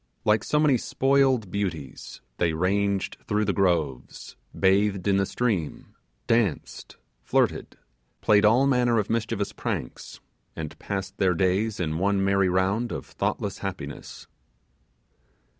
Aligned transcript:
Like 0.25 0.43
so 0.43 0.59
many 0.59 0.77
spoiled 0.79 1.51
beauties, 1.51 2.21
they 2.37 2.53
ranged 2.53 3.17
through 3.27 3.45
the 3.45 3.53
groves 3.53 4.35
bathed 4.59 5.07
in 5.07 5.17
the 5.17 5.27
stream 5.27 5.93
danced 6.25 6.97
flirted 7.21 7.77
played 8.19 8.43
all 8.43 8.65
manner 8.65 8.97
of 8.97 9.11
mischievous 9.11 9.53
pranks, 9.53 10.19
and 10.55 10.79
passed 10.79 11.17
their 11.19 11.35
days 11.35 11.79
in 11.79 11.99
one 11.99 12.25
merry 12.25 12.49
round 12.49 12.91
of 12.91 13.05
thoughtless 13.05 13.59
happiness. 13.59 14.25